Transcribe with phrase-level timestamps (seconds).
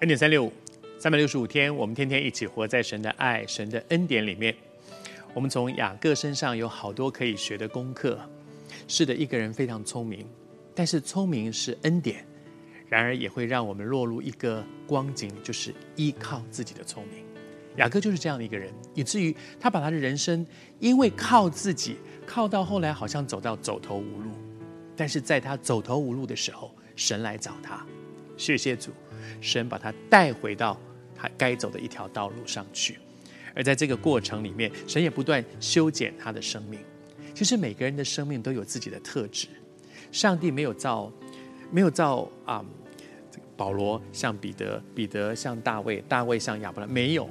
[0.00, 0.52] 恩典三六五，
[0.98, 4.54] 三百六十五天，我们天天一起活在神的爱、神的恩典里面。
[5.32, 8.20] 我们从雅各身上有好多可以学的功课。
[8.86, 10.26] 是的，一个人非常聪明，
[10.74, 12.22] 但是聪明是恩典，
[12.90, 17.24] 然而也会让我们落入一个光景，就是依靠自己的聪明。
[17.76, 20.46] 雅各就是这样的一个人，以至于他把他的人生
[20.78, 24.30] 因为靠自己，靠到后来好像走到走投无路。
[24.94, 27.86] 但是在他走投无路的时候，神来找他，
[28.36, 28.90] 谢谢主。
[29.40, 30.80] 神把他带回到
[31.14, 32.98] 他该走的一条道路上去，
[33.54, 36.80] 而在这个过程里面，神也不断修剪他的生命。
[37.34, 39.48] 其实每个人的生命都有自己的特质，
[40.10, 41.12] 上帝没有造，
[41.70, 42.64] 没有造啊，
[43.56, 47.28] 保罗像彼得，彼得像大卫，大卫像亚伯拉，没有。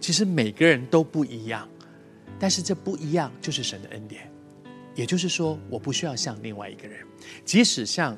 [0.00, 1.68] 其实每个人都不一样，
[2.38, 4.30] 但是这不一样就是神的恩典。
[4.94, 7.06] 也就是说，我不需要像另外一个人，
[7.44, 8.16] 即使像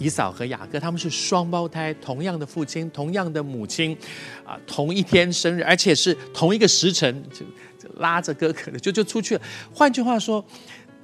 [0.00, 3.96] 以扫和雅各，他们是双胞胎，同样的父亲，同样的母亲，
[4.44, 7.44] 啊，同一天生日，而且是同一个时辰，就
[7.78, 9.42] 就拉着哥哥的就就出去了。
[9.74, 10.42] 换句话说，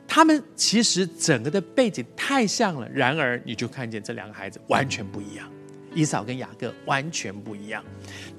[0.08, 5.46] 他们其实整个的背景太像了，然而你就看见这两个孩子完全不一样，
[5.94, 7.84] 以扫跟雅各完全不一样。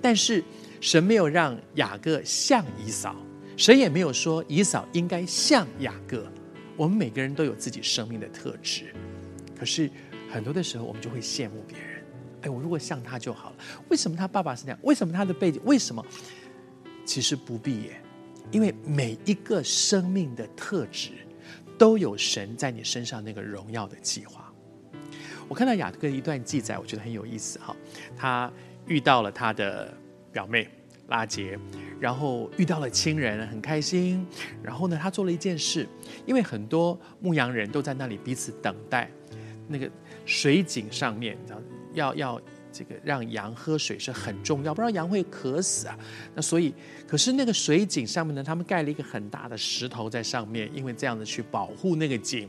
[0.02, 0.44] 但是
[0.82, 3.16] 神没有让雅各像以扫，
[3.56, 6.26] 神也没有说以扫应该像雅各。
[6.76, 8.94] 我们每个人都有自己生命的特质，
[9.58, 9.90] 可是
[10.30, 12.04] 很多的时候我们就会羡慕别人。
[12.42, 13.56] 哎，我如果像他就好了。
[13.90, 14.80] 为什么他爸爸是那样？
[14.84, 15.62] 为什么他的背景？
[15.66, 16.06] 为什么？
[17.06, 18.02] 其实不必耶，
[18.52, 21.12] 因为每一个生命的特质
[21.78, 24.54] 都有神在你身上那个荣耀的计划。
[25.48, 27.76] 我看到雅各一段记载，我觉得很有意思哈。
[28.16, 28.52] 他
[28.86, 29.94] 遇到了他的
[30.32, 30.70] 表妹。
[31.10, 31.58] 拉杰，
[32.02, 34.28] 然后遇到了亲人，很开心。
[34.62, 35.88] 然后呢，他做了一件事，
[36.26, 39.10] 因为很多牧羊人都在那里彼此等待，
[39.68, 39.90] 那个
[40.26, 41.38] 水井上面，
[41.94, 42.42] 要要
[42.72, 45.98] 这个让羊喝水是很重要，不然羊会渴死啊。
[46.36, 46.74] 那所以，
[47.08, 52.48] 可是那个水井上面呢，他们盖了一个很大的石头在上面，因为这样子去保护那个井，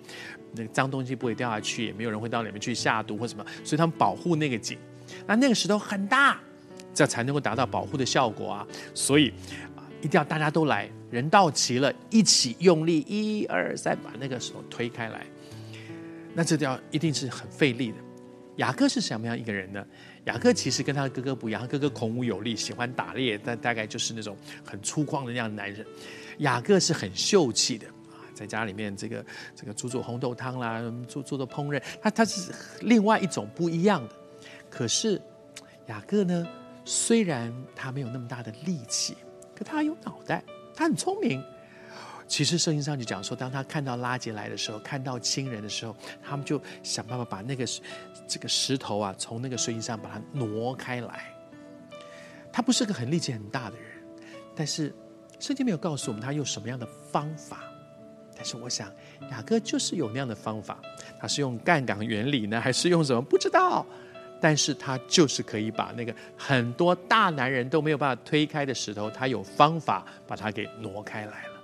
[0.55, 4.79] 那个脏东西不会掉下去，也没有人会到里面去下毒或什么，所以他们保护那个井。
[5.27, 6.39] 那那个石头很大。
[6.95, 8.67] 这才能够达到保护的效果啊！
[8.93, 9.33] 所以，
[10.01, 15.25] 一定要大家都来，人到齐了，一起用力，一二三，把那个手推开来。
[16.35, 17.99] 那这要一定是很费力的。
[18.57, 19.85] 雅各是什么样一个人呢？
[20.25, 25.87] 雅各其实跟他的哥哥不一样，他哥哥孔武有力，喜欢打猎，但大概就是那种很粗犷的那样的男人。
[26.39, 29.25] 雅各是很秀气的啊，在家里面这个
[29.55, 32.53] 这个煮煮红豆汤啦，做做做烹饪，他他是
[32.83, 34.15] 另外一种不一样的。
[34.69, 35.21] 可是
[35.87, 36.47] 雅各呢？
[36.85, 39.15] 虽然他没有那么大的力气，
[39.55, 40.43] 可他有脑袋，
[40.75, 41.45] 他很聪明。
[42.29, 47.67] 其实圣经上就讲说，当他看到拉结来的时候，看到亲人的时候，他们就想办法把那个
[48.29, 51.35] 这个石头啊，从那个水井上把它挪开来。
[52.53, 53.87] 他不是个很力气很大的人，
[54.55, 54.95] 但是
[55.41, 57.65] 圣经没有告诉我们他用什么样的方法。
[58.37, 58.93] 但是我想，
[59.31, 60.79] 雅各就是有那样的方法。
[61.19, 63.21] 他是用杠杆原理呢，还是用什么？
[63.23, 63.85] 不知道。
[64.41, 71.58] 但是他就是可以把那个很多大男人都没有办法推开的石头，他有方法把它给挪开来了。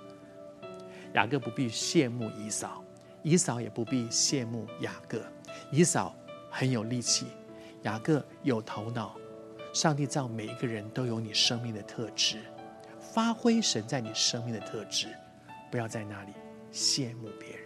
[1.15, 2.83] 雅各不必羡慕以扫，
[3.23, 5.23] 以扫也不必羡慕雅各。
[5.71, 6.13] 以扫
[6.51, 7.27] 很有力气，
[7.83, 9.15] 雅各有头脑。
[9.73, 12.39] 上帝造每一个人都有你生命的特质，
[12.99, 15.07] 发挥神在你生命的特质，
[15.71, 16.33] 不要在那里
[16.71, 17.64] 羡慕别人。